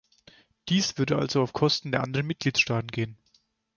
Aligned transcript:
Dies 0.69 0.97
würde 0.97 1.19
also 1.19 1.43
auf 1.43 1.53
Kosten 1.53 1.91
der 1.91 2.01
anderen 2.01 2.25
Mitgliedstaaten 2.25 2.87
gehen. 2.87 3.19